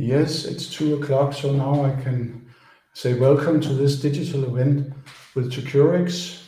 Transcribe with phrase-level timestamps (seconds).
[0.00, 2.46] Yes, it's two o'clock, so now I can
[2.92, 4.92] say welcome to this digital event
[5.34, 6.40] with 2cureX.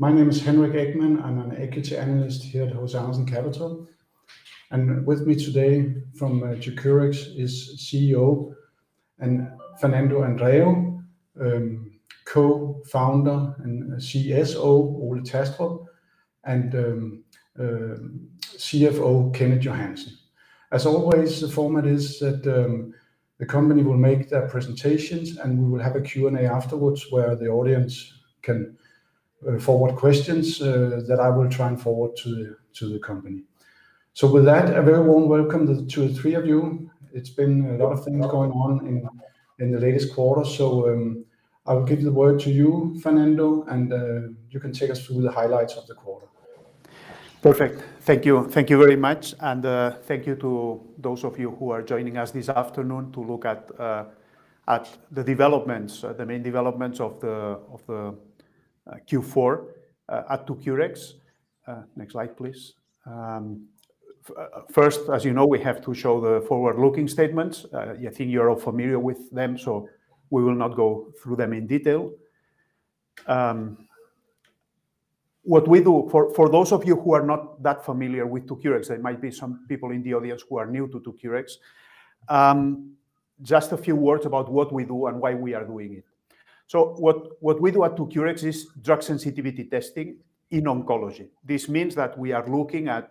[0.00, 1.22] My name is Henrik Ekman.
[1.22, 3.86] I'm an equity analyst here at HC Andersen Capital.
[4.72, 8.52] And with me today from uh, 2cureX is CEO
[9.20, 9.48] and
[9.80, 11.04] Fernando Andreu,
[11.40, 15.86] um, co-founder and uh, CSO Ole Thastrup,
[16.42, 17.24] and um,
[17.56, 17.94] uh,
[18.58, 20.19] CFO Kenneth Johansen.
[20.72, 22.94] As always, the format is that um,
[23.38, 27.48] the company will make their presentations, and we will have a Q&A afterwards where the
[27.48, 28.76] audience can
[29.48, 33.42] uh, forward questions uh, that I will try and forward to to the company.
[34.12, 36.90] So with that, a very warm welcome to the three of you.
[37.12, 38.86] It's been a lot of things going on
[39.58, 41.24] in the latest quarter, so um,
[41.66, 45.22] I will give the word to you, Fernando, and uh, you can take us through
[45.22, 46.26] the highlights of the quarter.
[47.42, 47.82] Perfect.
[48.02, 48.46] Thank you.
[48.48, 52.18] Thank you very much, and uh, thank you to those of you who are joining
[52.18, 54.04] us this afternoon to look at uh,
[54.68, 58.14] at the developments, uh, the main developments of the of the
[59.10, 59.64] Q4
[60.28, 61.14] at 2cureX.
[61.96, 62.74] Next slide, please.
[63.06, 63.68] Um,
[64.70, 67.64] first, as you know, we have to show the forward-looking statements.
[67.72, 69.88] I think you're all familiar with them, so
[70.28, 72.12] we will not go through them in detail.
[73.26, 73.88] Um,
[75.50, 78.86] What we do, for for those of you who are not that familiar with 2cureX,
[78.86, 81.54] there might be some people in the audience who are new to 2cureX,
[82.28, 82.92] um,
[83.42, 86.04] just a few words about what we do and why we are doing it.
[86.68, 90.18] So what we do at 2cureX is drug sensitivity testing
[90.52, 91.30] in oncology.
[91.44, 93.10] This means that we are looking at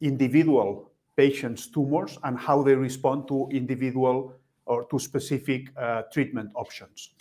[0.00, 4.36] individual patients' tumors and how they respond to individual
[4.66, 7.14] or to specific uh, treatment options.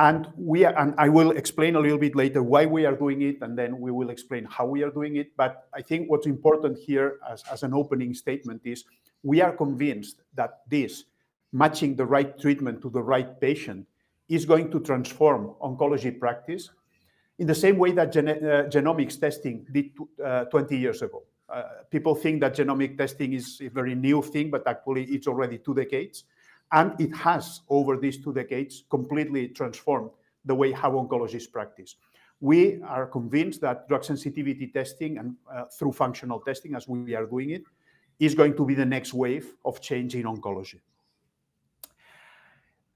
[0.00, 3.90] I will explain a little bit later why we are doing it, and then we
[3.90, 5.36] will explain how we are doing it.
[5.36, 8.84] But I think what's important here as an opening statement is
[9.22, 11.04] we are convinced that this,
[11.52, 13.86] matching the right treatment to the right patient,
[14.28, 16.70] is going to transform oncology practice
[17.38, 19.90] in the same way that uh, genomics testing did
[20.24, 21.22] uh, 20 years ago.
[21.48, 25.58] Uh, people think that genomic testing is a very new thing, but actually it's already
[25.58, 26.24] two decades,
[26.72, 30.10] and it has, over these two decades, completely transformed
[30.44, 31.96] the way how oncologists practice.
[32.40, 37.26] We are convinced that drug sensitivity testing and uh, through functional testing, as we are
[37.26, 37.64] doing it,
[38.18, 40.80] is going to be the next wave of change in oncology.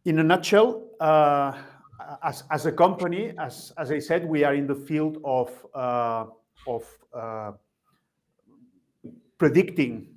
[0.04, 1.52] In a nutshell, uh,
[2.22, 6.26] as a company, as I said, we are in the field of uh,
[6.66, 6.84] of
[9.38, 10.08] predicting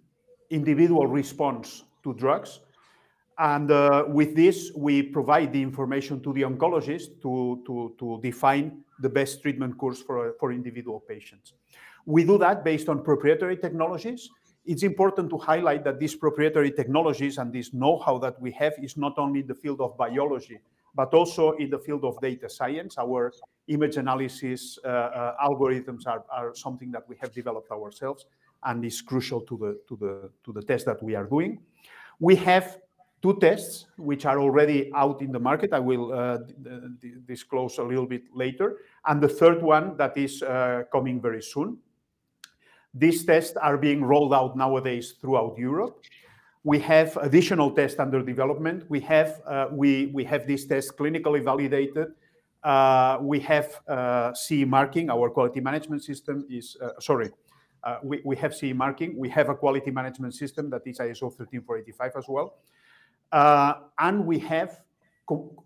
[0.49, 2.59] individual response to drugs.
[3.39, 7.63] And uh, with this, we provide the information to the oncologist to
[7.99, 11.53] to define the best treatment course for for individual patients.
[12.05, 14.29] We do that based on proprietary technologies.
[14.65, 18.97] It's important to highlight that these proprietary technologies and this know-how that we have is
[18.97, 20.59] not only in the field of biology,
[20.95, 22.97] but also in the field of data science.
[22.97, 23.31] Our
[23.67, 28.25] image analysis uh, uh, algorithms are something that we have developed ourselves
[28.63, 31.59] and is crucial to the, to, the, to the test that we are doing.
[32.19, 32.79] We have
[33.21, 35.73] two tests which are already out in the market.
[35.73, 36.39] I will uh,
[37.25, 41.77] disclose a little bit later, and the third one that is uh, coming very soon.
[42.93, 46.03] These tests are being rolled out nowadays throughout Europe.
[46.63, 48.83] We have additional tests under development.
[48.89, 52.13] We have uh, we we have these tests clinically validated.
[53.21, 53.67] We have
[54.35, 55.09] CE marking.
[55.09, 56.75] Our quality management system is...
[56.99, 57.31] Sorry,
[58.03, 59.17] we have CE marking.
[59.17, 62.57] We have a quality management system that is ISO 13485 as well.
[63.31, 64.81] Uh, and we have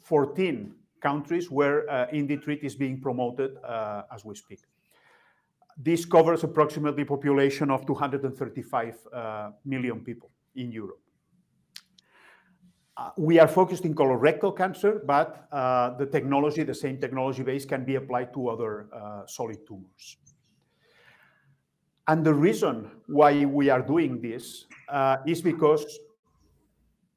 [0.03, 4.59] 14 countries where uh, IndiTreat is being promoted uh, as we speak.
[5.77, 9.07] This covers approximately population of 235
[9.65, 10.99] million people in Europe.
[13.17, 15.47] We are focused in colorectal cancer, but
[15.97, 20.17] the technology, the same technology base, can be applied to other solid tumors.
[22.07, 24.65] And the reason why we are doing this
[25.25, 25.99] is because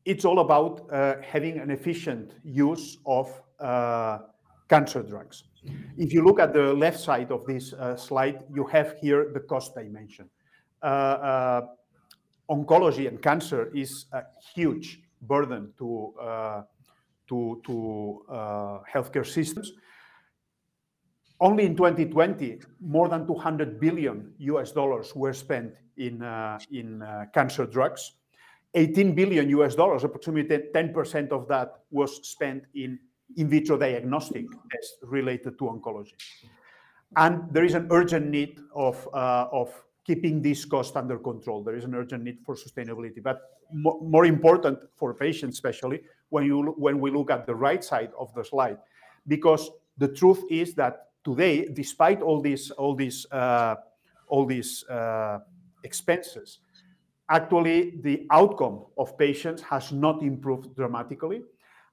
[0.04, 3.30] it's all about uh, having an efficient use of
[3.60, 4.18] uh,
[4.68, 5.44] cancer drugs.
[5.96, 9.40] If you look at the left side of this uh, slide, you have here the
[9.40, 10.28] cost dimension.
[12.50, 14.22] Oncology and cancer is a
[14.54, 16.12] huge burden to
[17.26, 18.22] to
[18.92, 19.72] healthcare systems.
[21.40, 26.22] Only in 2020, more than 200 billion US dollars were spent in,
[26.70, 27.02] in
[27.32, 28.12] cancer drugs.
[28.74, 32.98] $18 billion, approximately 10% of that, was spent in
[33.36, 36.12] in vitro diagnostic tests related to oncology.
[37.16, 39.72] And there is an urgent need of of
[40.04, 41.62] keeping this cost under control.
[41.62, 43.22] There is an urgent need for sustainability.
[43.22, 43.40] But
[43.72, 48.32] more important for patients, especially when you when we look at the right side of
[48.34, 48.78] the slide,
[49.26, 53.76] because the truth is that today, despite all these all these uh,
[54.28, 55.38] all these uh,
[55.84, 56.58] expenses,
[57.28, 61.42] actually the outcome of patients has not improved dramatically.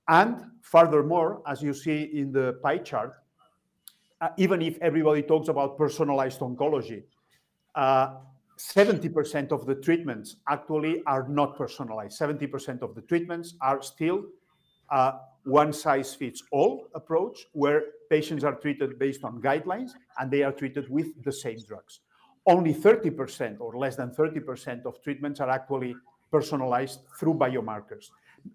[0.08, 3.14] And furthermore, as you see in the pie chart,
[4.20, 7.04] uh, even if everybody talks about personalized oncology,
[7.76, 12.20] 70% uh, of the treatments actually are not personalized.
[12.20, 14.26] 70% of the treatments are still
[14.92, 15.14] a
[15.44, 20.52] one size fits all approach where patients are treated based on guidelines and they are
[20.52, 22.02] treated with the same drugs.
[22.46, 25.96] Only 30% or less than 30% of treatments are actually
[26.32, 28.10] personalized through biomarkers.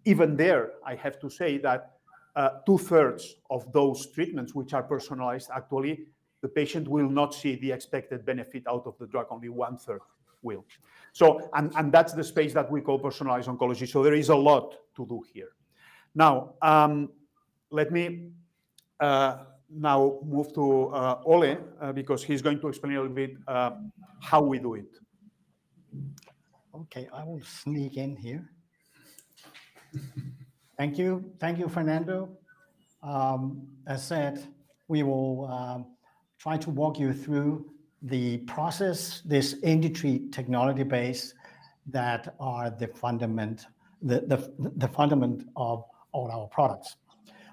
[0.04, 1.92] Even there, I have to say that
[2.34, 6.06] uh, two thirds of those treatments which are personalized, actually,
[6.42, 10.00] the patient will not see the expected benefit out of the drug, only one third
[10.42, 10.64] will.
[11.12, 13.88] So, and, and that's the space that we call personalized oncology.
[13.88, 15.50] So there is a lot to do here.
[16.14, 17.10] Now, um,
[17.70, 18.30] let me
[19.00, 19.38] uh,
[19.70, 23.72] now move to uh, Ole, uh, because he's going to explain a little bit uh,
[24.20, 24.86] how we do it.
[26.74, 28.48] Okay, I will sneak in here.
[30.78, 31.32] Thank you.
[31.40, 32.28] Thank you, Fernando.
[33.02, 34.46] Um, as said,
[34.88, 35.86] we will um,
[36.38, 37.70] try to walk you through
[38.02, 41.34] the process, this industry technology base
[41.86, 43.66] that are the fundament,
[44.02, 46.96] the, the, the fundament of all our products.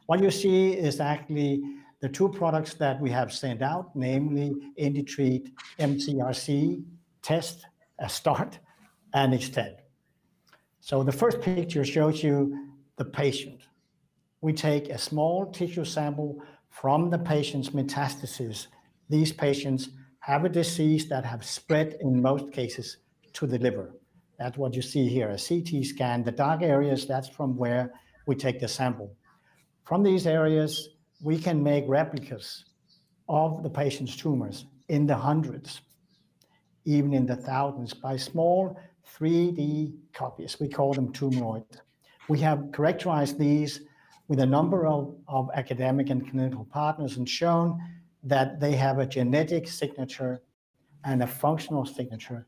[0.07, 1.61] What you see is actually
[2.03, 6.83] the two products that we have sent out, namely IndiTreat MCRC
[7.21, 7.65] test,
[7.97, 8.59] a start,
[9.13, 9.77] and extend.
[10.81, 12.67] So the first picture shows you
[12.97, 13.61] the patient.
[14.41, 18.67] We take a small tissue sample from the patient's metastasis.
[19.07, 19.87] These patients
[20.19, 22.97] have a disease that have spread in most cases
[23.31, 23.95] to the liver.
[24.37, 26.25] That's what you see here, a CT scan.
[26.25, 27.93] The dark areas, that's from where
[28.27, 29.15] we take the sample.
[29.85, 30.89] From these areas,
[31.23, 32.65] we can make replicas
[33.29, 35.81] of the patient's tumors in the hundreds,
[36.85, 38.77] even in the thousands, by small
[39.17, 40.59] 3D copies.
[40.59, 41.79] We call them tumoroids.
[42.27, 43.81] We have characterized these
[44.27, 47.81] with a number of, of academic and clinical partners and shown
[48.23, 50.41] that they have a genetic signature
[51.05, 52.45] and a functional signature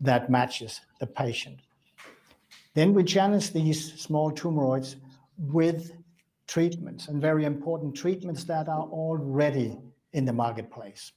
[0.00, 1.60] that matches the patient.
[2.74, 4.96] Then we challenge these small tumoroids
[5.38, 5.92] with
[6.50, 9.78] treatments and very important treatments that are already
[10.12, 11.12] in the marketplace.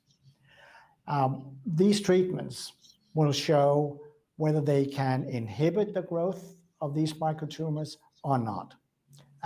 [1.08, 2.74] Um, these treatments
[3.16, 4.00] will show
[4.38, 8.76] whether they can inhibit the growth of these microtumors or not.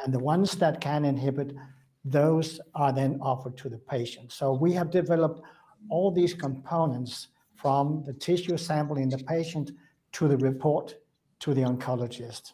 [0.04, 1.56] And the ones that can inhibit,
[2.04, 4.34] those are then offered to the patient.
[4.34, 5.42] So we have developed
[5.90, 9.72] all these components from the tissue sample in the patient
[10.12, 10.96] to the report
[11.40, 12.52] to the oncologist.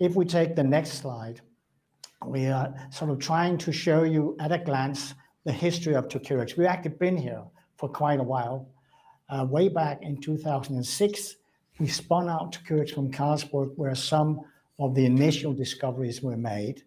[0.00, 1.40] If we take the next slide,
[2.26, 5.14] we are sort of trying to show you at a glance
[5.44, 6.56] the history of 2cureX.
[6.56, 7.42] We've actually been here
[7.76, 8.68] for quite a while.
[9.28, 11.36] Uh, way back in 2006,
[11.78, 14.40] we spun out 2cureX from Carlsberg, where some
[14.78, 16.82] of the initial discoveries were made.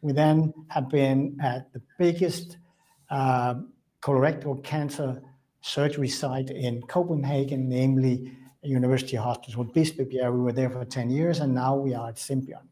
[0.00, 2.58] We then have been at the biggest
[3.10, 3.54] uh,
[4.00, 5.20] colorectal cancer
[5.60, 8.32] surgery site in Copenhagen, namely
[8.62, 10.32] University Hospital Bispebjerg.
[10.32, 12.68] We were there for 10 years, and now we are at Symbion.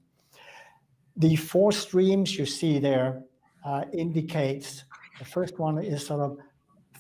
[1.17, 3.23] The four streams you see there
[3.65, 4.85] uh, indicates
[5.19, 6.39] the first one is sort of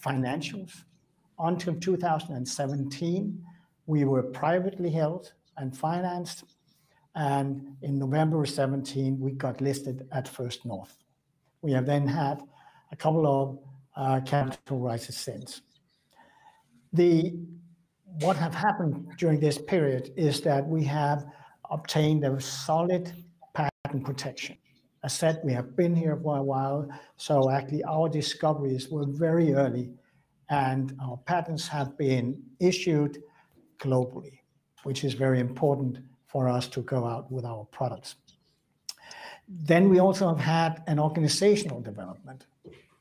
[0.00, 0.72] financials.
[1.38, 3.44] Until 2017,
[3.86, 6.44] we were privately held and financed,
[7.14, 10.96] and in November 17, we got listed at First North.
[11.60, 12.40] We have then had
[12.92, 13.58] a couple of
[13.96, 15.62] uh, capital raises since.
[16.92, 17.34] The
[18.20, 21.26] what have happened during this period is that we have
[21.70, 23.12] obtained a solid
[23.96, 24.56] patent protection.
[25.04, 29.54] As said, we have been here for a while, so actually our discoveries were very
[29.54, 29.90] early,
[30.48, 33.22] and our patents have been issued
[33.78, 34.40] globally,
[34.84, 38.16] which is very important for us to go out with our products.
[39.48, 42.46] Then we also have had an organizational development.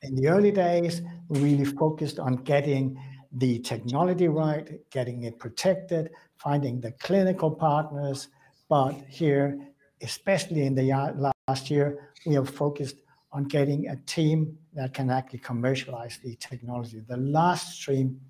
[0.02, 2.96] In the early days, we really focused on getting
[3.32, 8.28] the technology right, getting it protected, finding the clinical partners.
[8.68, 9.58] But here,
[10.02, 12.96] especially in the last year, we have focused
[13.32, 17.02] on getting a team that can actually commercialize the technology.
[17.06, 18.20] The last stream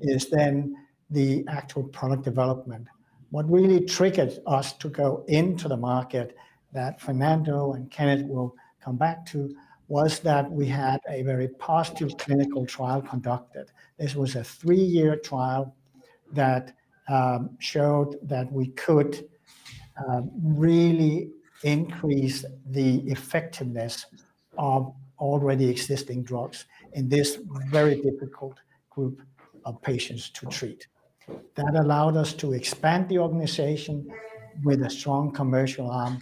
[0.00, 0.76] is then
[1.10, 2.86] the actual product development.
[3.30, 6.36] What really triggered us to go into the market
[6.72, 9.54] that Fernando and Kenneth will come back to
[9.88, 13.70] was that we had a very positive clinical trial conducted.
[13.98, 15.74] This was a three-year trial
[16.32, 16.74] that
[17.08, 19.28] um, showed that we could
[19.96, 21.30] Uh, really
[21.62, 24.06] increase the effectiveness
[24.58, 27.38] of already existing drugs in this
[27.70, 28.58] very difficult
[28.90, 29.22] group
[29.64, 30.86] of patients to treat.
[31.54, 34.12] That allowed us to expand the organization
[34.64, 36.18] with a strong commercial arm,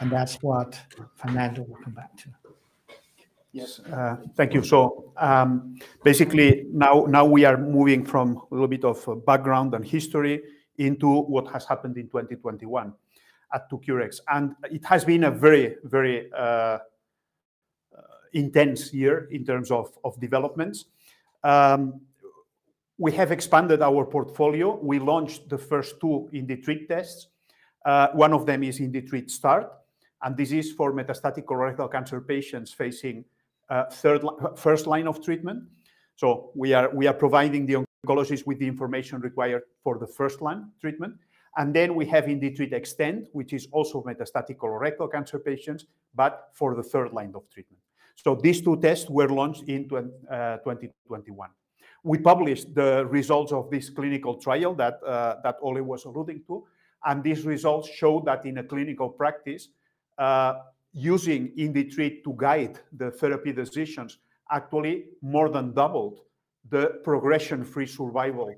[0.00, 0.78] and that's what
[1.16, 2.28] Fernando will come back to.
[3.52, 3.80] Yes.
[3.80, 4.62] Uh, thank you.
[4.62, 9.74] So, um, basically, now now we are moving from a little bit of uh, background
[9.74, 10.42] and history
[10.78, 12.92] into what has happened in 2021
[13.52, 14.20] at 2cureX.
[14.28, 16.78] And it has been a very, very uh, uh,
[18.32, 20.86] intense year in terms of developments.
[21.44, 22.00] Um,
[22.98, 24.76] we have expanded our portfolio.
[24.76, 27.28] We launched the first two IndiTreat tests.
[27.84, 29.70] Uh, one of them is IndiTreat Start,
[30.22, 33.24] and this is for metastatic colorectal cancer patients facing
[33.92, 34.22] third,
[34.56, 35.62] first line of treatment.
[36.16, 37.84] So we are we are providing the
[38.46, 41.14] with the information required for the first line treatment.
[41.56, 46.74] And then we have IndiTreat Extend, which is also metastatic colorectal cancer patients, but for
[46.74, 47.80] the third line of treatment.
[48.14, 51.48] So these two tests were launched in 2021.
[51.48, 51.52] Uh,
[52.04, 56.64] we published the results of this clinical trial that uh, that Ole was alluding to,
[57.04, 59.68] and these results show that in a clinical practice,
[60.18, 60.54] uh,
[60.92, 64.18] using IndiTreat to guide the therapy decisions
[64.50, 66.20] actually more than doubled
[66.70, 68.54] the progression-free survival,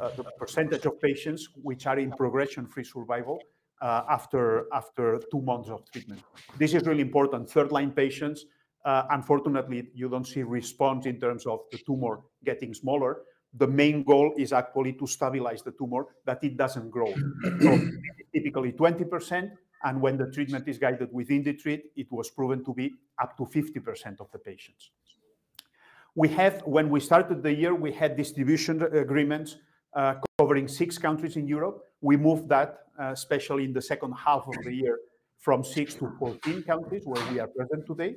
[0.00, 3.38] uh, the percentage of patients which are in progression-free survival,
[3.82, 6.22] uh, after two months of treatment.
[6.56, 7.50] This is really important.
[7.50, 8.46] Third-line patients,
[8.84, 13.22] uh, unfortunately, you don't see response in terms of the tumor getting smaller.
[13.54, 17.12] The main goal is actually to stabilize the tumor, that it doesn't grow.
[17.60, 17.78] So
[18.32, 19.50] typically 20%,
[19.84, 23.44] and when the treatment is guided with IndiTreat, it was proven to be up to
[23.44, 24.90] 50% of the patients.
[26.14, 29.56] We have, when we started the year, we had distribution agreements
[29.94, 31.84] uh, covering six countries in Europe.
[32.02, 34.98] We moved that, uh, especially in the second half of the year,
[35.38, 38.16] from six to 14 countries, where we are present today.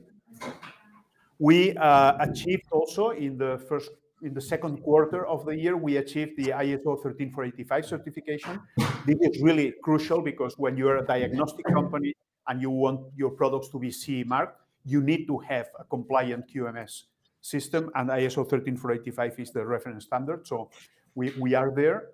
[1.39, 7.01] We uh, achieved also in the second quarter of the year, we achieved the ISO
[7.01, 8.59] 13485 certification.
[9.05, 12.13] This is really crucial because when you are a diagnostic company
[12.47, 16.45] and you want your products to be CE marked, you need to have a compliant
[16.53, 17.03] QMS
[17.45, 20.69] system, and ISO 13485 is the reference standard, so
[21.13, 22.09] we we are there.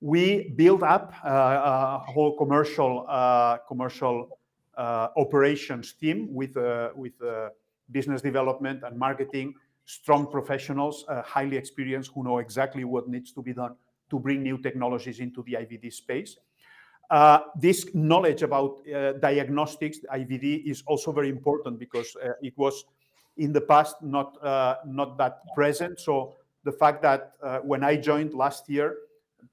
[0.00, 4.38] We build up uh, uh, a whole commercial uh, commercial
[4.76, 6.56] operations team with
[6.94, 7.14] with
[7.90, 9.54] business development and marketing,
[9.84, 13.74] strong professionals, highly experienced, who know exactly what needs to be done
[14.10, 16.36] to bring new technologies into the IVD space.
[17.60, 18.84] This knowledge about
[19.20, 22.84] diagnostics, IVD, is also very important because it was,
[23.38, 25.98] in the past, not uh, not that present.
[26.00, 28.96] So the fact that uh, when I joined last year,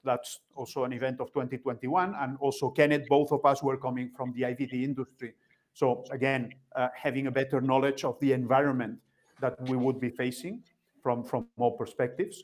[0.03, 4.33] that's also an event of 2021, and also Kenneth, both of us were coming from
[4.33, 5.33] the IVD industry.
[5.73, 8.99] So again, uh, having a better knowledge of the environment
[9.39, 10.63] that we would be facing
[11.01, 12.43] from from all perspectives.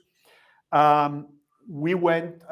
[0.71, 1.27] Um,
[1.67, 2.43] we went,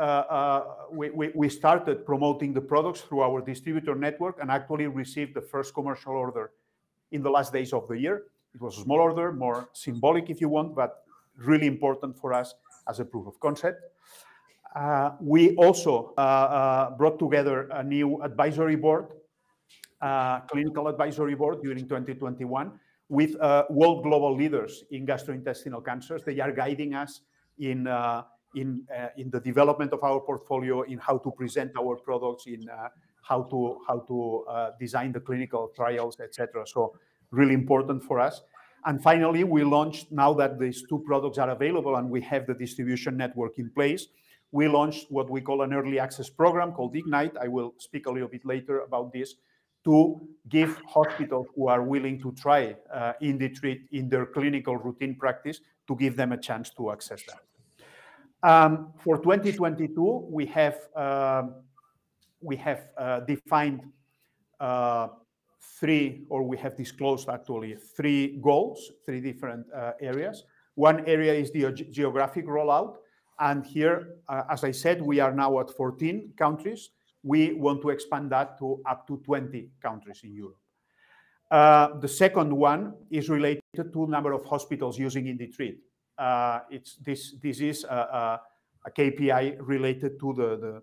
[0.92, 5.74] We we started promoting the products through our distributor network and actually received the first
[5.74, 6.52] commercial order
[7.12, 8.24] in the last days of the year.
[8.54, 11.04] It was a small order, more symbolic, if you want, but
[11.38, 12.56] really important for us
[12.88, 13.82] as a proof of concept.
[14.76, 19.08] Uh, we also uh, uh, brought together a new advisory board,
[20.48, 22.72] clinical advisory board during 2021,
[23.10, 23.36] with
[23.70, 26.24] world global leaders in gastrointestinal cancers.
[26.24, 27.22] They are guiding us
[27.58, 27.88] in
[28.56, 28.82] in,
[29.16, 32.68] in the development of our portfolio, in how to present our products, in
[33.22, 34.46] how to how to
[34.80, 36.66] design the clinical trials, etc.
[36.68, 36.94] So
[37.32, 38.42] really important for us.
[38.86, 42.54] And finally, we launched, now that these two products are available and we have the
[42.54, 44.08] distribution network in place,
[44.52, 47.34] we launched what we call an early access program called Ignite.
[47.40, 49.36] I will speak a little bit later about this,
[49.86, 50.20] to
[50.50, 55.96] give hospitals who are willing to try uh, IndiTreat in their clinical routine practice, to
[55.96, 57.40] give them a chance to access that.
[58.42, 61.44] Um, for 2022, we have uh,
[62.98, 63.82] uh, defined
[65.80, 70.44] three, or we have disclosed actually three goals, three different uh, areas.
[70.76, 72.98] One area is the geographic rollout,
[73.40, 76.90] and here, uh, as I said, we are now at 14 countries.
[77.24, 80.58] We want to expand that to up to 20 countries in Europe.
[81.52, 85.78] Uh, the second one is related to number of hospitals using IndiTreat.
[86.18, 88.42] Uh it's this is a
[88.90, 90.82] KPI related to the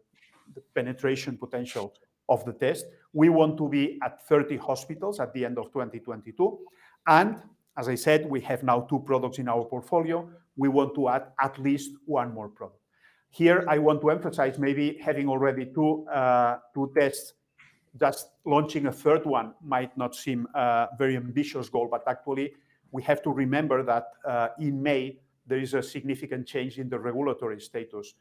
[0.75, 1.92] penetration potential
[2.28, 2.87] of the test.
[3.16, 6.58] We want to be at 30 hospitals at the end of 2022,
[7.06, 7.40] and
[7.78, 10.28] as I said, we have now two products in our portfolio.
[10.54, 12.78] We want to add at least one more product.
[13.30, 16.58] Here, I want to emphasize maybe having already two uh,
[16.94, 17.32] tests
[17.99, 22.52] just launching a third one might not seem a very ambitious goal, but actually,
[22.92, 26.99] we have to remember that uh, in May, there is a significant change in the
[26.99, 28.12] regulatory status,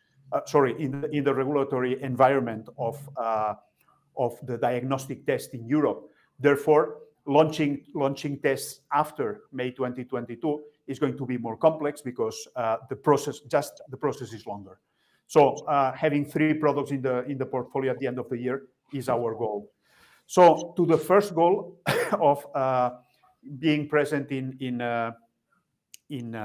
[0.46, 2.96] sorry, in the regulatory environment of
[4.45, 6.10] the diagnostic test in Europe.
[6.39, 12.95] Therefore, launching tests after May 2022 is going to be more complex because uh, the
[12.95, 14.79] process just the process is longer.
[15.27, 18.38] So uh, having three products in the in the portfolio at the end of the
[18.38, 19.72] year is our goal.
[20.27, 21.79] So to the first goal
[22.19, 22.91] of uh,
[23.60, 24.81] being present in in
[26.10, 26.36] in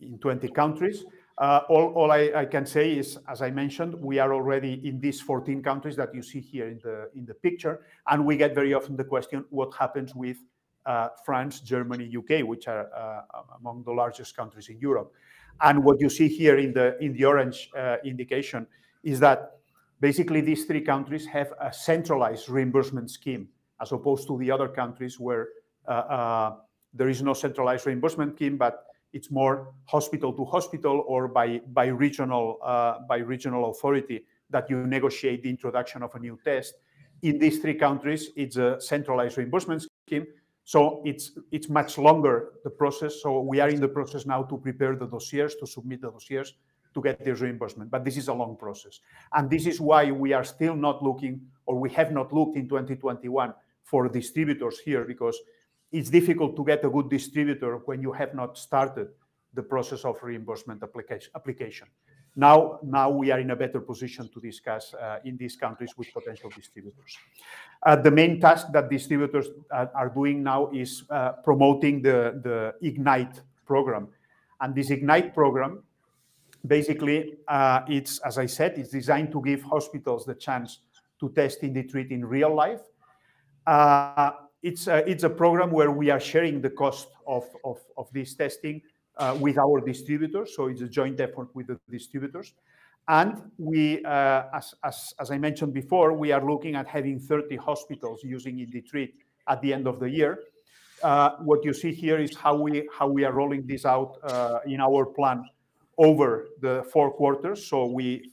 [0.00, 1.04] in 20 countries,
[1.38, 5.62] Uh, all I can say is, as I mentioned, we are already in these 14
[5.62, 8.96] countries that you see here in the in the picture, and we get very often
[8.96, 10.36] the question, what happens with
[10.84, 15.12] uh, France, Germany, U.K., which are uh, um, among the largest countries in Europe.
[15.60, 17.70] And what you see here in the in the orange
[18.04, 18.66] indication
[19.02, 19.58] is that
[20.00, 23.48] basically these three countries have a centralized reimbursement scheme,
[23.80, 25.48] as opposed to the other countries where
[26.94, 31.86] there is no centralized reimbursement scheme, but it's more hospital to hospital or by by,
[31.86, 36.74] regional uh, by regional authority that you negotiate the introduction of a new test.
[37.22, 40.26] In these three countries, it's a centralized reimbursement scheme,
[40.64, 43.22] so it's it's much longer, the process.
[43.22, 46.54] So we are in the process now to prepare the dossiers, to submit the dossiers
[46.94, 47.90] to get this reimbursement.
[47.90, 49.00] But this is a long process.
[49.32, 52.68] And this is why we are still not looking, or we have not looked in
[52.68, 55.38] 2021 for distributors here, because
[55.92, 59.08] it's difficult to get a good distributor when you have not started
[59.54, 61.86] the process of reimbursement application.
[62.34, 66.08] Now now we are in a better position to discuss uh, in these countries with
[66.14, 67.18] potential distributors.
[67.82, 73.42] Uh, the main task that distributors are doing now is uh, promoting the the IGNITE
[73.66, 74.08] program.
[74.62, 75.82] And this IGNITE program,
[76.66, 77.34] basically,
[77.88, 80.78] it's, as I said, it's designed to give hospitals the chance
[81.20, 82.80] to test IndiTreat in real life.
[84.62, 84.86] It's
[85.24, 88.80] a program where we are sharing the cost of of, of this testing
[89.16, 92.54] uh, with our distributors, so it's a joint effort with the distributors.
[93.08, 97.56] And we, uh, as as, as I mentioned before, we are looking at having 30
[97.56, 99.12] hospitals using IndiTreat
[99.48, 100.38] at the end of the year.
[101.02, 104.18] Uh, what you see here is how we how we are rolling this out
[104.66, 105.44] in our plan
[105.98, 107.66] over the four quarters.
[107.66, 107.86] So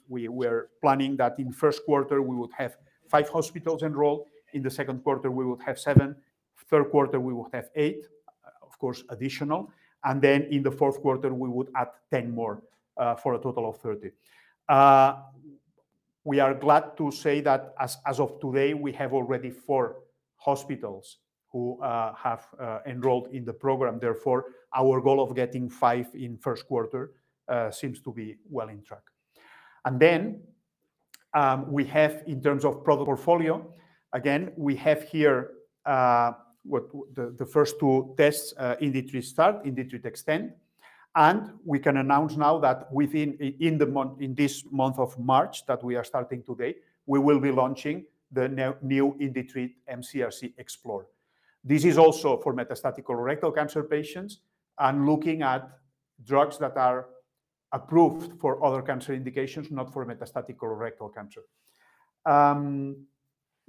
[0.07, 2.77] We're planning that in first quarter, we would have
[3.07, 4.27] five hospitals enrolled.
[4.53, 6.15] In the second quarter, we would have seven.
[6.69, 9.71] Third quarter, we would have eight, uh, of course, additional.
[10.03, 12.61] And then in the fourth quarter, we would add 10 more
[12.97, 14.11] uh, for a total of 30.
[14.67, 15.15] Uh,
[16.23, 19.97] we are glad to say that as of today, we have already four
[20.35, 21.17] hospitals
[21.51, 22.45] who have
[22.85, 23.97] enrolled in the program.
[23.97, 27.13] Therefore, our goal of getting five in first quarter
[27.71, 29.01] seems to be well in track.
[29.85, 30.41] And then
[31.33, 33.73] um, we have in terms of product portfolio,
[34.13, 35.51] again, we have here
[35.85, 36.31] uh,
[36.63, 40.53] what the first two tests, uh, IndiTreat Start, IndiTreat Extend.
[41.15, 45.65] And we can announce now that within in the month in this month of March
[45.65, 46.75] that we are starting today,
[47.07, 48.47] we will be launching the
[48.81, 51.07] new IndiTreat mCRC Explore.
[51.63, 54.39] This is also for metastatic colorectal cancer patients
[54.77, 55.67] and looking at
[56.23, 57.07] drugs that are
[57.71, 61.41] approved for other cancer indications, not for metastatic colorectal cancer.
[62.25, 63.07] Um,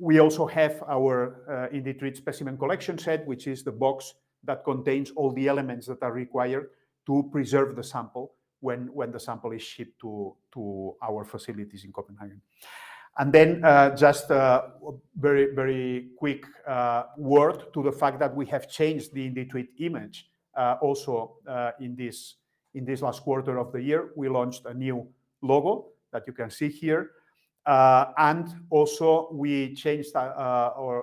[0.00, 5.10] We also have our uh, IndiTreat Specimen Collection Set, which is the box that contains
[5.10, 6.70] all the elements that are required
[7.04, 11.92] to preserve the sample when when the sample is shipped to to our facilities in
[11.92, 12.40] Copenhagen.
[13.18, 14.72] And then uh, just a
[15.16, 20.30] very very quick uh, word to the fact that we have changed the IndiTreat image
[20.80, 21.36] also
[21.80, 22.36] in, this,
[22.74, 24.10] in this last quarter of the year.
[24.16, 25.08] We launched a new
[25.42, 27.10] logo that you can see here.
[27.66, 31.03] Uh, and also we changed uh, uh,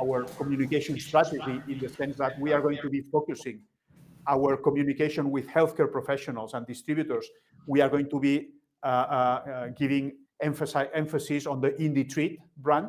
[0.00, 3.60] our communication strategy in the sense that we are going to be focusing
[4.28, 7.26] our communication with healthcare professionals and distributors.
[7.66, 8.50] We are going to be
[9.78, 12.88] giving emphasis on the IndiTreat brand,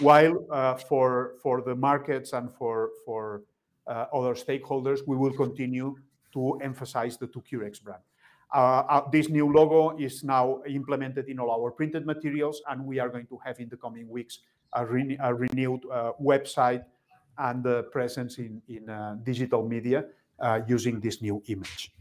[0.00, 3.42] while for for the markets and for for
[3.86, 5.96] other stakeholders, we will continue
[6.32, 8.02] to emphasize the 2cureX brand.
[8.54, 12.98] Uh, uh, this new logo is now implemented in all our printed materials, and we
[12.98, 14.40] are going to have in the coming weeks
[14.74, 16.84] a renewed uh, website
[17.38, 18.60] and the presence in
[19.22, 20.04] digital media
[20.66, 21.92] using this new image.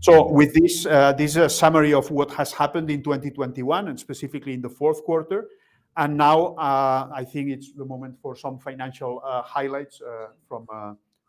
[0.00, 4.54] So with this this is a summary of what has happened in 2021 and specifically
[4.54, 5.48] in the fourth quarter.
[5.96, 10.00] And now I think it's the moment for some financial highlights
[10.48, 10.66] from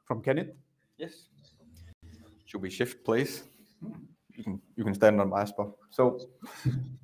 [0.05, 0.51] from Kenneth.
[0.97, 1.25] Yes.
[2.45, 3.43] Should we shift, please?
[4.75, 5.71] You can stand on my spot.
[5.91, 6.19] So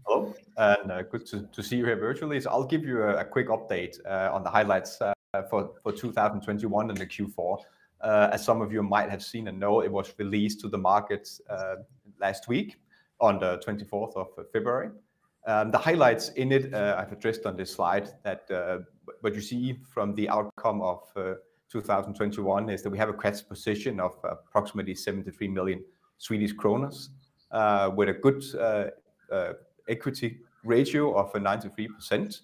[0.06, 2.40] hello, and uh, good to see you here virtually.
[2.40, 5.14] So I'll give you a quick update uh, on the highlights uh,
[5.50, 7.58] for for 2021 and the Q4.
[8.04, 11.42] As some of you might have seen and know, it was released to the markets
[12.20, 12.78] last week
[13.20, 14.90] on the 24th of February.
[15.48, 18.48] Um, the highlights in it, I've addressed on this slide, that
[19.22, 21.02] what you see from the outcome of
[21.72, 25.84] 2021 is that we have a cash position of approximately 73 million
[26.18, 26.94] Swedish kronor
[27.56, 28.88] Uh, with a good uh,
[29.34, 29.54] uh,
[29.88, 32.42] equity ratio of 93%.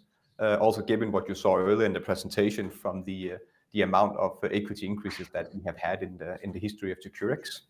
[0.62, 3.34] Also given what you saw earlier in the presentation from the
[3.74, 7.62] the amount of equity increases that we have had in the history of 2cureX.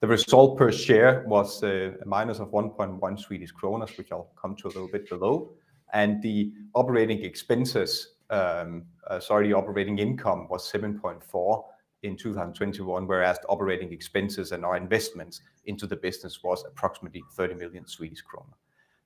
[0.00, 4.66] The result per share was a minus of 1.1 Swedish kronor, which I'll come to
[4.66, 5.50] a little bit below.
[5.94, 8.84] And the operating expenses, um,
[9.20, 11.64] sorry, the operating income was 7.4
[12.02, 17.54] in 2021, whereas the operating expenses and our investments into the business was approximately 30
[17.54, 18.54] million Swedish kronor.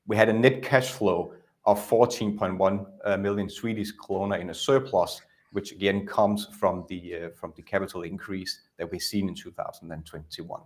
[0.06, 1.34] We had a net cash flow
[1.66, 5.20] of 14.1 million Swedish kronor in a surplus,
[5.52, 10.60] which again comes from the uh from the capital increase that we've seen in 2021.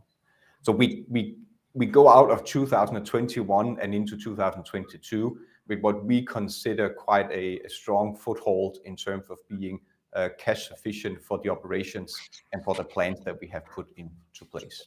[1.73, 5.39] We go out of 2021 and into 2022
[5.69, 9.81] with what we consider quite a strong foothold in terms of being
[10.13, 12.19] Uh, cash sufficient for the operations
[12.53, 14.87] and for the plans that we have put into place.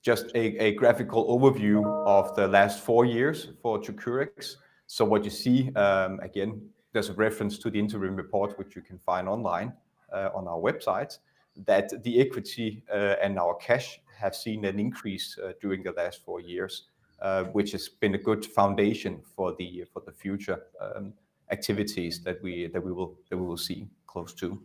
[0.00, 4.56] Just a graphical overview of the last four years for 2cureX.
[5.00, 6.62] What you see, um, again,
[6.94, 9.74] there's a reference to the interim report, which you can find online
[10.10, 11.18] uh, on our website,
[11.66, 16.40] that the equity uh, and our cash have seen an increase during the last four
[16.40, 16.88] years,
[17.52, 19.84] which has been a good foundation for the
[20.16, 21.12] future um,
[21.50, 24.60] activities that we that we will that we will see close to.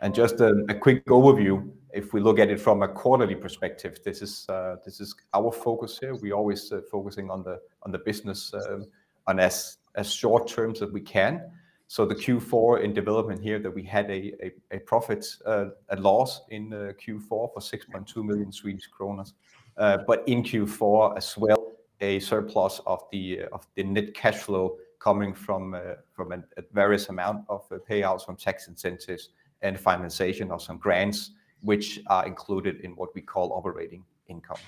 [0.00, 4.22] And just a quick overview, if we look at it from a quarterly perspective, this
[4.22, 6.14] is uh this is our focus here.
[6.14, 8.86] We're always uh, focusing on the on the business um,
[9.26, 11.50] on as short terms as we can.
[11.88, 16.70] So the Q4 in development here that we had a profit, uh, a loss in
[16.72, 19.26] uh, Q4 for 6.2 million Swedish kronor.
[19.76, 24.76] But in Q4 as well, a surplus of the uh of the net cash flow
[24.98, 29.30] coming from uh, from a various amount of uh, payouts from tax incentives
[29.62, 34.58] and finalization of some grants, which are included in what we call operating income.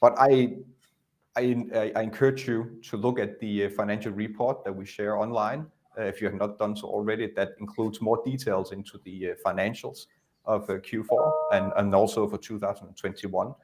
[0.00, 0.56] But I
[1.36, 5.66] I encourage you to look at the uh, financial report that we share online,
[5.98, 7.26] if you have not done so already.
[7.36, 10.06] That includes more details into the financials
[10.46, 13.54] of Q4 and also for 2021.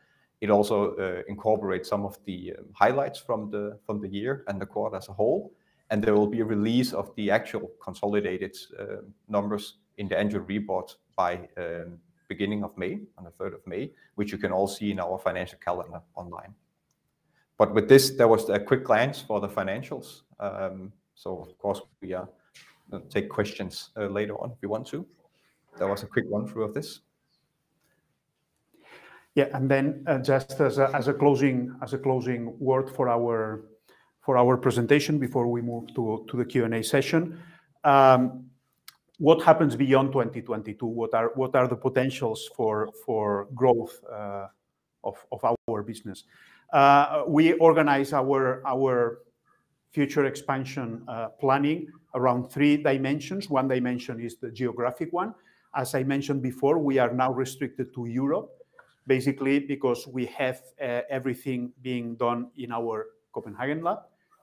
[0.43, 4.67] It also incorporates some of the um, highlights from the from the year and the
[4.67, 5.53] quarter as a whole.
[5.93, 10.41] And there will be a release of the actual consolidated um, numbers in the annual
[10.41, 14.67] report by um, beginning of May, on the third of May, which you can all
[14.67, 16.55] see in our financial calendar online.
[17.59, 20.23] But with this, there was a quick glance for the financials.
[20.41, 22.25] Um, so of course, we uh,
[23.11, 25.07] take questions uh, later on if you want to.
[25.79, 27.01] That was a quick run-through of this.
[29.35, 33.09] Yeah, and then uh, just as a as a closing as a closing word for
[33.09, 33.65] our
[34.57, 37.39] presentation before we move to to the Q&A session.
[37.85, 38.51] Um,
[39.19, 40.87] what happens beyond 2022?
[40.87, 41.15] What
[41.55, 44.49] are the potentials for growth uh,
[45.05, 46.25] of our business?
[46.73, 49.19] Uh, we organize our our
[49.93, 53.51] future expansion uh, planning around three dimensions.
[53.51, 55.35] One dimension is the geographic one.
[55.75, 58.51] As I mentioned before, we are now restricted to Europe,
[59.07, 60.61] basically because we have
[61.11, 63.99] everything being done in our Copenhagen lab.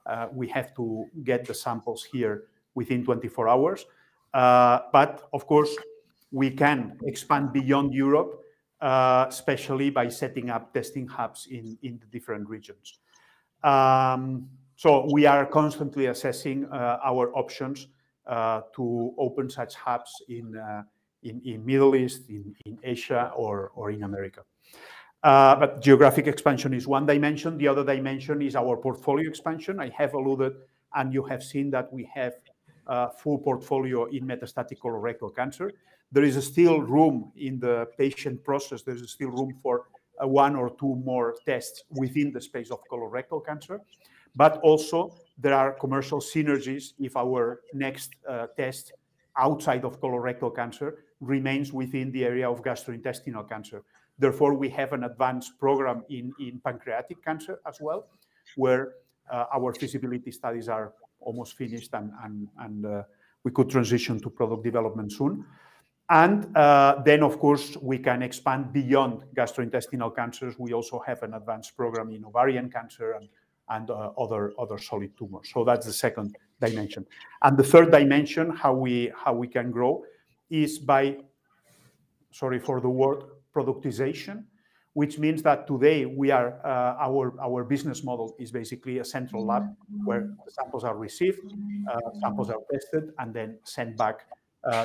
[0.06, 3.86] Uh, we have to get the samples here within 24 hours.
[4.32, 5.76] Uh, but of course,
[6.32, 8.40] we can expand beyond Europe,
[8.80, 12.98] uh, especially by setting up testing hubs in in the different regions.
[13.62, 17.88] Um, so we are constantly assessing our options
[18.26, 20.54] to open such hubs in
[21.22, 24.42] in, in Middle East, in in Asia or, or in America.
[25.22, 27.58] Uh, but geographic expansion is one dimension.
[27.58, 29.78] The other dimension is our portfolio expansion.
[29.78, 30.54] I have alluded,
[30.94, 32.32] and you have seen that we have
[32.86, 35.72] a full portfolio in metastatic colorectal cancer.
[36.10, 38.82] There is still room in the patient process.
[38.82, 39.88] There is still room for
[40.22, 43.80] uh, one or two more tests within the space of colorectal cancer.
[44.34, 48.14] But also there are commercial synergies if our next
[48.56, 48.92] test
[49.36, 53.82] outside of colorectal cancer remains within the area of gastrointestinal cancer.
[54.20, 58.06] Therefore, we have an advanced program in pancreatic cancer as well,
[58.56, 58.92] where
[59.32, 63.02] uh, our feasibility studies are almost finished and uh,
[63.44, 65.44] we could transition to product development soon.
[66.10, 70.58] And uh, then, of course, we can expand beyond gastrointestinal cancers.
[70.58, 73.18] We also have an advanced program in ovarian cancer
[73.68, 75.48] and other other solid tumors.
[75.54, 77.06] So that's the second dimension.
[77.42, 80.02] And the third dimension, how we, how we can grow,
[80.50, 81.18] is by,
[82.32, 83.22] sorry for the word,
[83.54, 84.44] productization,
[84.94, 89.46] which means that today we are uh, our our business model is basically a central
[89.46, 89.64] lab
[90.04, 91.54] where samples are received,
[92.20, 94.26] samples are tested, and then sent back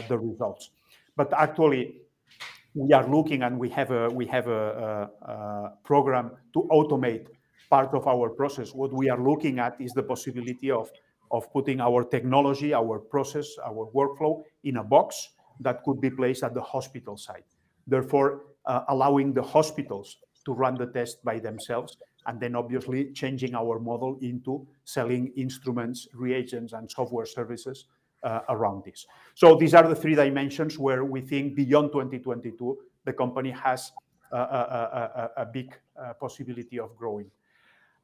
[0.08, 0.72] the results.
[1.16, 2.02] But actually,
[2.76, 7.28] we are looking and we have a we have a program to automate
[7.70, 8.74] part of our process.
[8.74, 10.92] What we are looking at is the possibility of
[11.32, 16.44] of putting our technology, our process, our workflow in a box that could be placed
[16.44, 17.46] at the hospital site,
[17.88, 23.54] therefore Uh, allowing the hospitals to run the test by themselves and then obviously changing
[23.54, 27.86] our model into selling instruments, reagents, and software services
[28.24, 29.06] uh, around this.
[29.36, 33.92] So these are the three dimensions where we think beyond 2022, the company has
[34.32, 35.78] uh, a big
[36.20, 37.30] possibility of growing.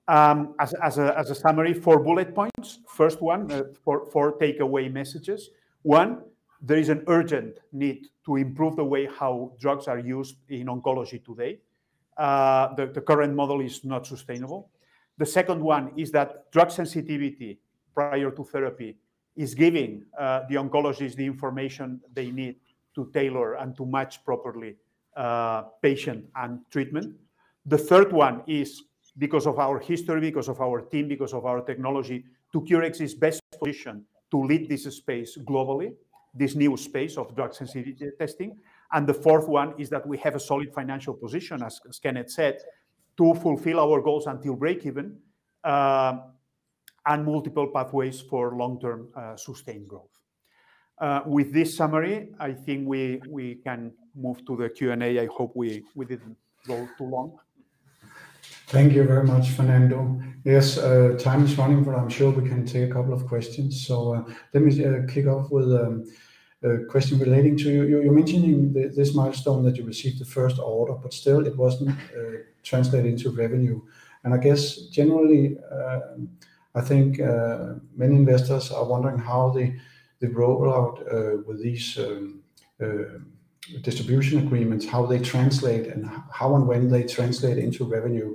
[0.08, 2.80] Um, as a summary, four bullet points.
[2.88, 3.50] First one,
[3.84, 5.50] four takeaway messages.
[5.82, 6.22] One,
[6.62, 11.24] there is an urgent need to improve the way how drugs are used in oncology
[11.24, 11.60] today.
[12.18, 14.70] Uh, the current model is not sustainable.
[15.18, 17.60] The second one is that drug sensitivity
[17.94, 18.98] prior to therapy
[19.36, 22.56] is giving uh, the oncologists the information they need
[22.96, 24.76] to tailor and to match properly
[25.16, 27.16] uh, patient and treatment.
[27.66, 28.84] The third one is
[29.18, 33.42] because of our history, because of our team, because of our technology, 2cureX is best
[33.60, 35.94] positioned to lead this space globally,
[36.34, 38.58] this new space of drug sensitivity testing.
[38.94, 42.60] And the fourth one is that we have a solid financial position, as Kenneth said,
[43.18, 45.18] to fulfill our goals until break-even
[45.64, 46.20] uh,
[47.06, 50.10] and multiple pathways for long-term uh, sustained growth.
[51.00, 55.20] Uh, with this summary, I think we we can move to the Q&A.
[55.20, 57.40] I hope we didn't go too long.
[58.72, 60.18] Thank you very much, Fernando.
[60.46, 63.86] Yes, uh, time is running, but I'm sure we can take a couple of questions.
[63.86, 66.06] So uh, let me uh, kick off with um,
[66.64, 67.84] a question relating to you.
[67.84, 71.98] You're mentioning this milestone that you received the first order, but still it wasn't
[72.64, 73.82] translated into revenue.
[74.24, 75.58] And I guess generally,
[76.74, 77.20] I think
[77.98, 79.74] many investors are wondering how the
[80.28, 82.42] rollout with these um,
[83.82, 88.34] distribution agreements, how they translate and how and when they translate into revenue.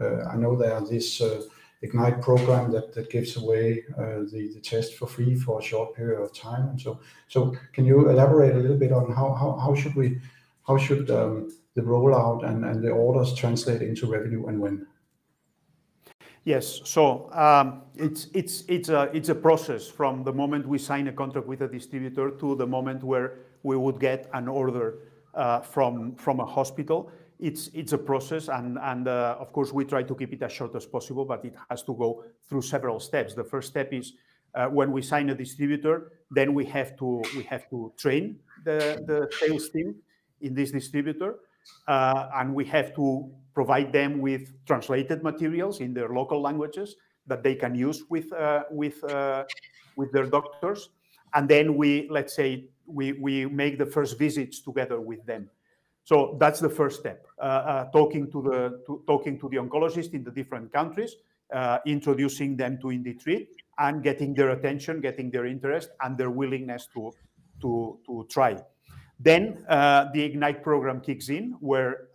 [0.00, 1.42] Uh, I know there are this uh,
[1.82, 6.34] IGNITE program that gives away uh, the test for free for a short period of
[6.34, 6.68] time.
[6.68, 6.80] And
[7.28, 10.20] so can you elaborate a little bit on how how how should we
[10.66, 14.86] how should um the rollout and the orders translate into revenue and when?
[16.44, 16.80] Yes.
[16.84, 22.30] So um, it's a process from the moment we sign a contract with a distributor
[22.30, 24.98] to the moment where we would get an order
[25.62, 27.10] from from a hospital.
[27.42, 28.48] It's a process.
[28.48, 31.54] And uh, of course, we try to keep it as short as possible, but it
[31.68, 33.34] has to go through several steps.
[33.34, 34.12] The first step is
[34.54, 39.28] uh, when we sign a distributor, then we have to we have to train the
[39.40, 39.96] sales team
[40.40, 41.40] in this distributor.
[41.88, 47.42] Uh, and we have to provide them with translated materials in their local languages that
[47.42, 48.30] they can use with
[48.70, 49.02] with
[49.96, 50.90] with their doctors.
[51.34, 55.50] And then we, let's say, we make the first visits together with them.
[56.04, 60.14] So that's the first step, uh, uh, talking to the to, talking to the oncologist
[60.14, 61.16] in the different countries,
[61.54, 63.46] uh, introducing them to IndiTreat
[63.78, 67.12] and getting their attention, getting their interest and their willingness to
[67.60, 68.56] to, to try.
[69.20, 72.08] Then the IGNITE program kicks in, where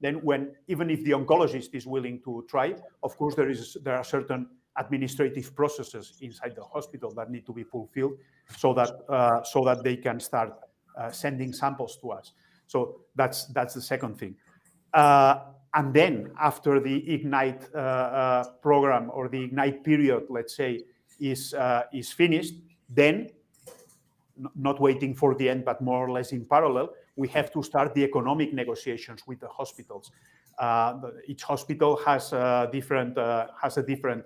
[0.00, 3.96] then when even if the oncologist is willing to try, of course, there is there
[3.96, 8.16] are certain administrative processes inside the hospital that need to be fulfilled
[8.56, 10.52] so that uh, so that they can start
[11.10, 12.34] sending samples to us.
[12.74, 14.34] So that's that's the second thing.
[14.92, 15.34] Uh,
[15.74, 20.82] and then after the IGNITE uh, uh, program or the IGNITE period, let's say,
[21.20, 21.54] is
[21.92, 22.54] is finished,
[22.88, 23.30] then
[24.56, 27.94] not waiting for the end, but more or less in parallel, we have to start
[27.94, 30.10] the economic negotiations with the hospitals.
[31.28, 33.16] Each hospital has a different
[33.62, 34.24] has a different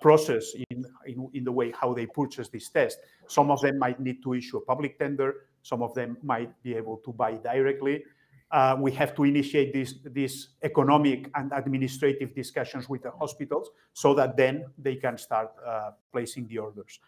[0.00, 2.98] process in the way how they purchase this test.
[3.26, 5.30] Some of them might need to issue a public tender.
[5.64, 8.04] Some of them might be able to buy directly.
[8.50, 14.14] Uh, we have to initiate this these economic and administrative discussions with the hospitals so
[14.14, 17.00] that then they can start uh, placing the orders.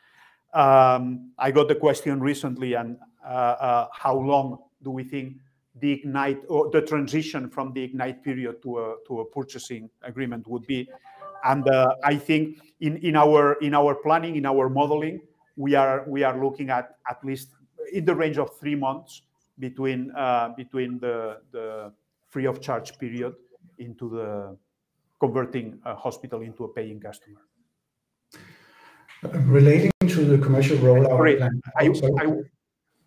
[0.54, 5.36] Um, I got the question recently, and uh, how long do we think
[5.78, 10.88] the IGNITE or the transition from the IGNITE period to a purchasing agreement would be?
[11.44, 11.68] And
[12.02, 15.20] I think in in our in our planning, in our modeling,
[15.56, 17.55] we are we are looking at at least
[17.92, 19.22] in the range of three months
[19.58, 21.92] between uh, between the the
[22.28, 23.34] free of charge period
[23.78, 24.56] into the
[25.20, 27.40] converting a hospital into a paying customer.
[29.22, 31.60] Relating to the commercial rollout Sorry, plan.
[31.78, 31.88] I.
[31.88, 32.26] I,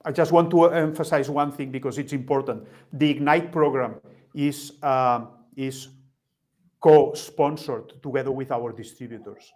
[0.06, 2.66] I just want to emphasize one thing because it's important.
[2.94, 3.96] The Ignite program
[4.34, 5.90] is um, is
[6.82, 9.52] co-sponsored together with our distributors.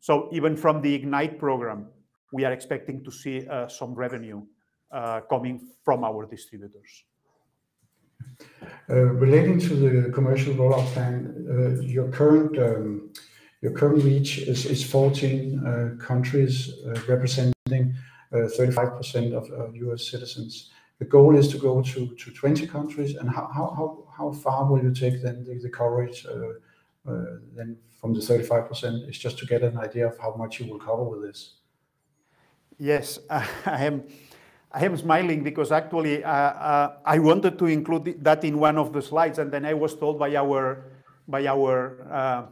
[0.00, 1.86] So even from the Ignite program,
[2.32, 4.44] we are expecting to see uh, some revenue uh,
[5.28, 7.04] coming from our distributors.
[8.90, 13.10] Uh, Relating to the commercial rollout plan, uh, your current um,
[13.62, 17.94] your current reach is is 14 uh, countries uh, representing
[18.32, 20.10] 35% of U.S.
[20.10, 20.70] citizens.
[20.98, 24.82] The goal is to go to to 20 countries, and how how how far will
[24.82, 26.26] you take then the coverage
[27.56, 29.08] then from the 35%?
[29.08, 31.54] It's just to get an idea of how much you will cover with this.
[32.78, 34.04] Yes, I am
[34.74, 38.92] I am smiling because actually uh, uh, I wanted to include that in one of
[38.92, 40.90] the slides, and then I was told by our
[41.28, 42.46] by our uh,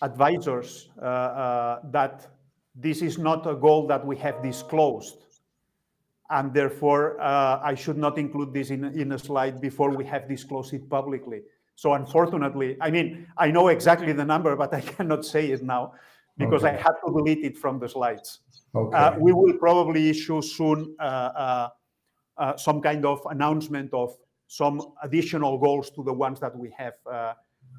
[0.00, 2.28] advisors uh, uh, that
[2.76, 5.26] this is not a goal that we have disclosed,
[6.30, 10.28] and therefore uh, I should not include this in in a slide before we have
[10.28, 11.42] disclosed it publicly.
[11.74, 15.94] So unfortunately, I mean I know exactly the number, but I cannot say it now
[16.40, 16.74] because okay.
[16.74, 18.40] I had to delete it from the slides.
[18.74, 18.96] Okay.
[18.96, 21.68] Uh, we will probably issue soon uh, uh,
[22.38, 24.16] uh, some kind of announcement of
[24.48, 27.34] some additional goals to the ones that we have uh,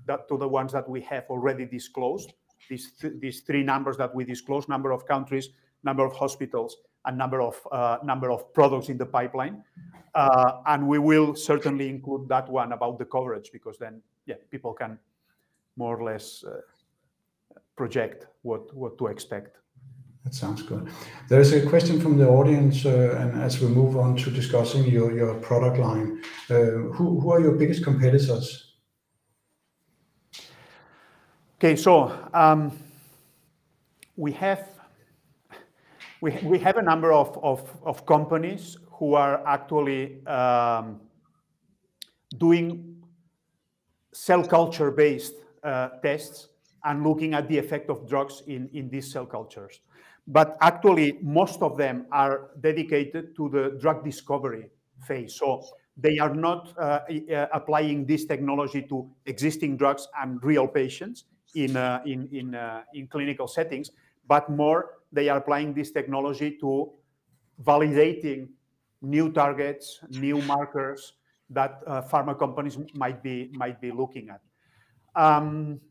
[0.05, 2.33] that to the ones that we have already disclosed.
[2.69, 5.49] These th these three numbers that we disclosed: number of countries,
[5.83, 9.63] number of hospitals, and number of uh, number of products in the pipeline.
[10.71, 14.99] and we will certainly include that one about the coverage because then, yeah, people can
[15.77, 16.43] more or less
[17.81, 19.51] project what what to expect.
[20.23, 20.83] That sounds good.
[21.29, 25.09] There's a question from the audience, uh, and as we move on to discussing your,
[25.19, 26.53] your product line, uh,
[26.95, 28.47] who, who are your biggest competitors?
[31.57, 31.91] Okay, so
[32.35, 32.71] um,
[34.15, 34.61] we have
[36.21, 41.01] we, we have a number of, of, of companies who are actually um,
[42.37, 43.01] doing
[44.13, 46.50] cell culture based uh, tests
[46.83, 49.81] and looking at the effect of drugs in, in these cell cultures
[50.27, 54.69] but actually most of them are dedicated to the drug discovery
[55.05, 55.35] phase.
[55.35, 55.65] So
[55.97, 56.99] they are not uh,
[57.53, 63.07] applying this technology to existing drugs and real patients in, uh, in, in, uh, in
[63.07, 63.91] clinical settings,
[64.27, 66.91] but more they are applying this technology to
[67.63, 68.47] validating
[69.01, 71.13] new targets, new markers
[71.49, 74.39] that uh, pharma companies might be, might be looking at.
[75.21, 75.81] Um,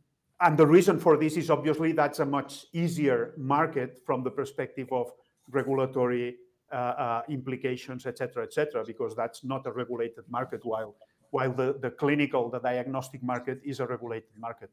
[0.41, 4.89] and the reason for this is obviously that's a much easier market from the perspective
[4.93, 5.13] of
[5.51, 6.37] regulatory
[6.73, 10.95] uh, uh, implications, et cetera, et cetera, because that's not a regulated market, while
[11.31, 14.71] while the, the clinical, the diagnostic market is a regulated market.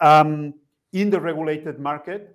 [0.00, 0.54] Um,
[0.92, 2.34] in the regulated market,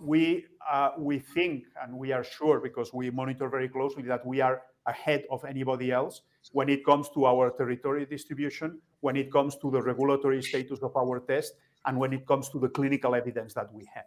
[0.00, 4.40] we uh, we think and we are sure because we monitor very closely that we
[4.40, 9.56] are ahead of anybody else when it comes to our territory distribution, when it comes
[9.56, 11.54] to the regulatory status of our test,
[11.86, 14.04] and when it comes to the clinical evidence that we have.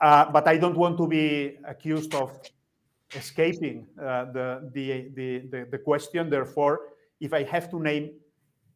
[0.00, 2.38] Uh, but I don't want to be accused of
[3.14, 6.30] escaping uh, the, the, the, the, question.
[6.30, 6.80] Therefore,
[7.20, 8.10] if I have to name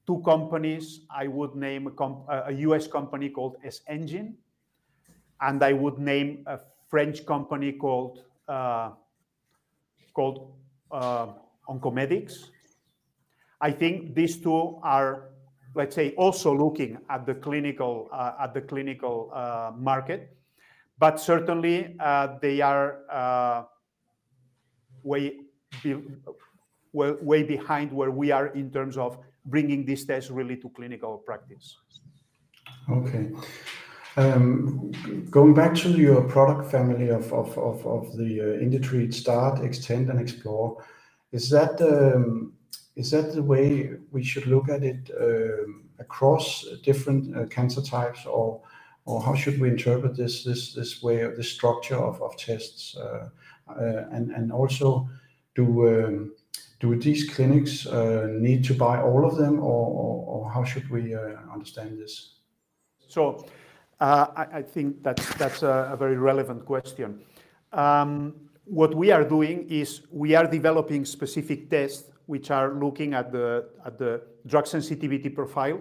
[0.07, 4.35] two companies, I would name a, comp a US company called SEngine,
[5.41, 8.91] and I would name a French company called uh,
[10.15, 10.53] called
[10.91, 11.29] uh,
[11.69, 12.49] Oncomedics.
[13.61, 15.28] I think these two are
[15.79, 20.37] let's say, also looking at the clinical uh, at the clinical uh, market,
[20.99, 23.69] but certainly uh, they are
[25.05, 25.33] way
[27.55, 31.77] behind where we are in terms of bringing this test really to clinical practice.
[32.91, 33.31] Okay.
[34.17, 34.91] Um,
[35.31, 40.19] going back to your product family of, of, of, of the IndiTreat Start, Extend, and
[40.19, 40.85] Explore,
[41.31, 42.53] is that um,
[42.99, 48.27] is that the way we should look at it um, across different uh, cancer types,
[48.27, 48.61] or
[49.05, 52.95] or how should we interpret this way of this structure of, tests?
[52.97, 53.29] Uh,
[53.71, 55.09] uh, and also,
[55.55, 56.33] do um,
[56.81, 57.87] do these clinics
[58.47, 61.15] need to buy all of them, or, how should we
[61.53, 62.15] understand this?
[63.07, 63.47] So,
[64.01, 67.21] I, think that's a very relevant question.
[67.73, 73.33] Um, what we are doing is we are developing specific tests which are looking at
[73.33, 75.81] the, at the drug sensitivity profile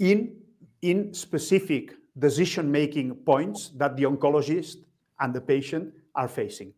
[0.00, 0.36] in,
[0.82, 4.78] in specific decision-making points that the oncologist
[5.20, 6.72] and the patient are facing.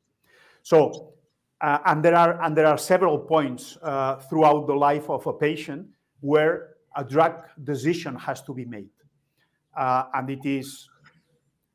[0.62, 1.14] So
[1.60, 5.32] uh, and there are and there are several points uh, throughout the life of a
[5.32, 5.86] patient
[6.20, 8.90] where a drug decision has to be made.
[9.74, 10.88] Uh, and it is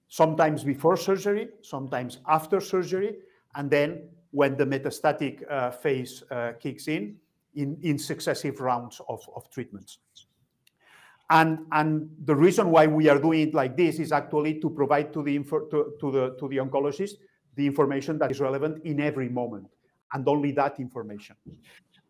[0.07, 3.15] sometimes before surgery, sometimes after surgery,
[3.55, 7.17] and then when the metastatic uh, phase uh, kicks in,
[7.55, 9.99] in successive rounds of treatments.
[11.29, 15.23] And the reason why we are doing it like this is actually to provide to
[15.23, 17.13] the info to the to the oncologist
[17.55, 19.67] the information that is relevant in every moment,
[20.13, 21.35] and only that information.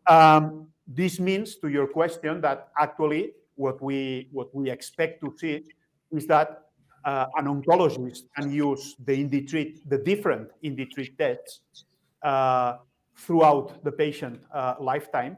[0.08, 5.64] Um, this means, to your question, that actually what we what we expect to see
[6.10, 6.64] is that
[7.04, 11.84] uh, an oncologist can use the different IndiTreat tests
[12.22, 12.78] Uh,
[13.16, 15.36] throughout the patient uh, lifetime,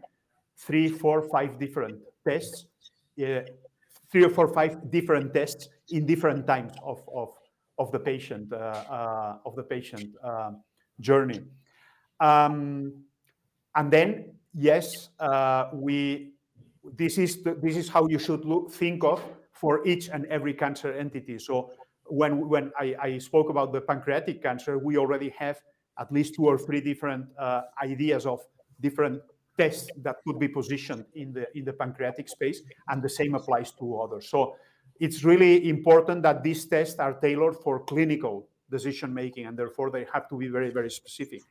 [0.57, 2.67] three, four, five different tests.
[4.13, 7.31] Three or four, five different tests in different times of of,
[7.79, 10.63] of the patient uh, of the patient um,
[11.01, 11.41] journey.
[12.21, 12.93] Um,
[13.75, 15.09] and then, yes,
[15.73, 16.35] we
[16.97, 19.21] this is the, this is how you should look, think of
[19.53, 21.39] for each and every cancer entity.
[21.39, 21.73] So
[22.07, 25.61] when when I spoke about the pancreatic cancer, we already have
[25.99, 28.41] at least two or three different uh, ideas of
[28.81, 29.21] different
[29.57, 33.71] tests that could be positioned in the in the pancreatic space, and the same applies
[33.73, 34.29] to others.
[34.29, 34.57] So
[35.01, 40.29] it's really important that these tests are tailored for clinical decision-making, and therefore, they have
[40.29, 41.43] to be very, very specific.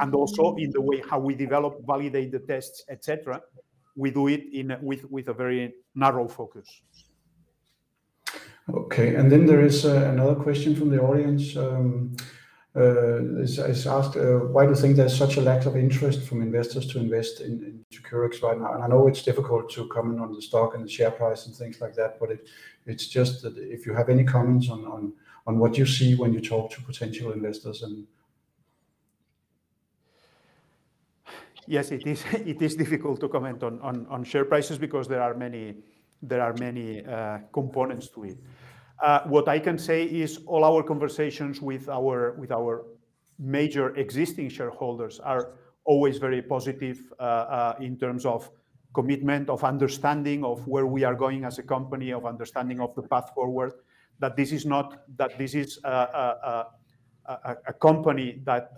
[0.00, 3.40] And also, in the way how we develop, validate the tests, etc.
[3.96, 6.68] we do it in with with a very narrow focus.
[8.72, 11.56] Okay, and then there is uh, another question from the audience.
[11.56, 12.16] Um,
[12.80, 16.98] It's asked, "Why do you think there's such a lack of interest from investors to
[16.98, 20.74] invest in 2cureX right now?" And I know it's difficult to comment on the stock
[20.74, 22.30] and the share price and things like that, but
[22.86, 26.70] it's just that if you have any comments on what you see when you talk
[26.72, 28.06] to potential investors and...
[31.66, 35.74] Yes, it is difficult to comment on share prices because there are many
[36.20, 38.38] there are many uh components to it.
[39.00, 42.84] Uh, what I can say is all our conversations with our with our
[43.38, 45.52] major existing shareholders are
[45.84, 48.50] always very positive uh, uh, in terms of
[48.94, 53.02] commitment, of understanding of where we are going as a company, of understanding of the
[53.02, 53.72] path forward.
[54.18, 56.64] That this is not that this is uh
[57.66, 58.72] a company that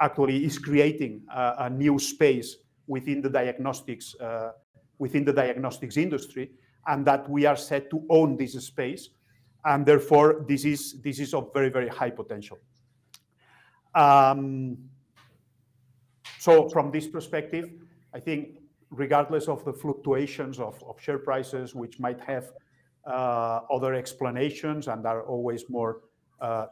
[0.00, 2.56] actually is creating a new space
[2.86, 4.52] within the diagnostics uh
[4.98, 6.52] within the diagnostics industry,
[6.86, 9.10] and that we are set to own this space,
[9.68, 12.58] and therefore, this is this is of very, very high potential.
[13.94, 14.78] Um,
[16.38, 17.66] so from this perspective,
[18.14, 18.60] I think
[18.90, 22.44] regardless of the fluctuations of of share prices, which might have
[23.04, 26.00] uh, other explanations and are always more
[26.40, 26.66] uh,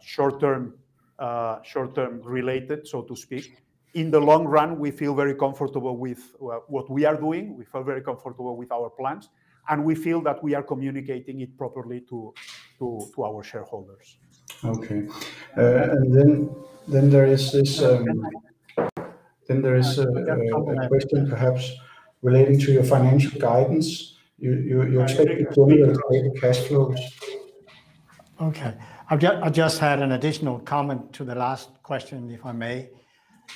[1.18, 3.62] uh, short-term related, so to speak,
[3.94, 6.22] in the long run, we feel very comfortable with
[6.68, 7.56] what we are doing.
[7.56, 9.30] We feel very comfortable with our plans,
[9.68, 12.34] and we feel that we are communicating it properly to
[12.78, 14.18] to our shareholders.
[14.64, 15.08] Okay.
[15.56, 16.54] Uh, and then
[16.88, 18.04] then there is this um,
[19.48, 20.06] then there is a
[20.88, 21.72] question perhaps
[22.22, 24.16] relating to your financial guidance.
[24.38, 24.52] You
[24.92, 27.00] you expect to generate stable cash flows?
[28.40, 28.74] Okay.
[29.08, 32.90] I just had an additional comment to the last question, if I may.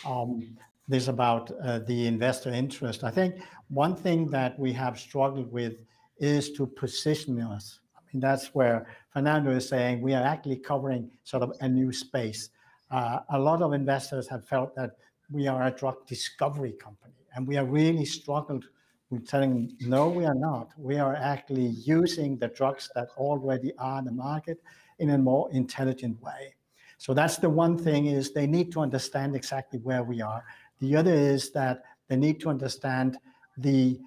[0.06, 0.56] Um,
[0.86, 3.04] this about uh, the investor interest.
[3.04, 3.36] I think
[3.68, 5.74] one thing that we have struggled with
[6.20, 7.80] is to position us.
[7.96, 11.92] I mean, that's where Fernando is saying we are actually covering sort of a new
[11.92, 12.50] space.
[12.90, 14.96] Uh, a lot of investors have felt that
[15.32, 18.64] we are a drug discovery company, and we have really struggled
[19.10, 20.72] with telling, "No, we are not.
[20.78, 24.60] We are actually using the drugs that already are in the market
[24.98, 26.54] in a more intelligent way."
[26.98, 30.44] So that's the one thing, is they need to understand exactly where we are.
[30.80, 33.18] The other is that they need to understand
[33.56, 34.00] the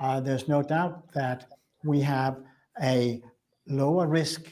[0.00, 0.26] risk-reward.
[0.26, 1.46] There's no doubt that
[1.84, 2.36] we have
[2.82, 3.22] a
[3.66, 4.42] lower risk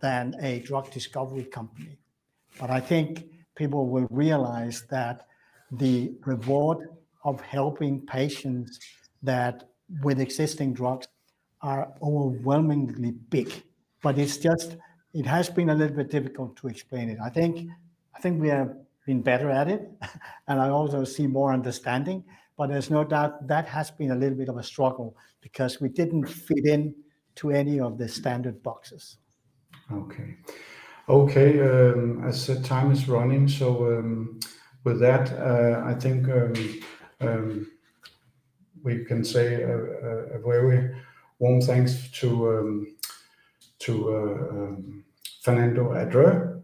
[0.00, 1.98] than a drug discovery company.
[2.60, 5.26] But I think people will realize that
[5.72, 6.88] the reward
[7.24, 8.78] of helping patients
[9.22, 9.68] that
[10.02, 11.08] with existing drugs
[11.62, 13.50] are overwhelmingly big.
[14.02, 14.76] But it's just,
[15.14, 17.18] it has been a little bit difficult to explain it.
[17.24, 17.68] I think,
[18.14, 18.76] I think we have
[19.06, 19.90] been better at it,
[20.48, 22.24] and I also see more understanding,
[22.56, 25.88] but there's no doubt that has been a little bit of a struggle because we
[25.88, 26.94] didn't fit in
[27.36, 29.18] to any of the standard boxes.
[29.92, 30.36] Okay.
[31.08, 34.40] Okay, um, as the time is running, so, um,
[34.82, 36.26] with that, uh, I think,
[37.20, 37.70] um,
[38.82, 40.96] we can say a very
[41.38, 42.86] warm thanks to
[43.78, 44.76] to uh,
[45.42, 46.56] Fernando Andreu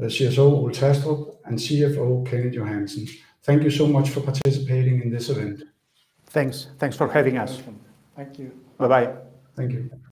[0.00, 3.08] uh, CSO Ole Thastrup, and CFO Kenneth Johansen.
[3.42, 5.64] Thank you so much for participating in this event.
[6.26, 6.68] Thanks.
[6.78, 7.60] Thanks for having us.
[8.16, 8.52] Thank you.
[8.78, 9.14] Bye-bye.
[9.56, 9.90] Thank you.